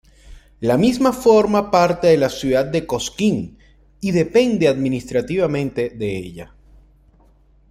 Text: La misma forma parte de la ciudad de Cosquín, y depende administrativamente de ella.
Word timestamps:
La 0.61 0.77
misma 0.77 1.11
forma 1.13 1.69
parte 1.69 2.07
de 2.07 2.17
la 2.17 2.29
ciudad 2.31 2.65
de 2.65 2.87
Cosquín, 2.87 3.59
y 3.99 4.09
depende 4.09 4.67
administrativamente 4.67 5.91
de 5.91 6.17
ella. 6.17 6.55